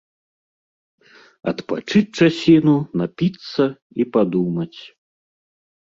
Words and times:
Адпачыць 1.51 2.09
часіну, 2.19 2.75
напіцца 3.03 3.63
і 4.03 4.11
падумаць. 4.17 4.79